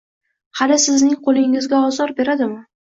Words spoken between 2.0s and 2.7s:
beradimi…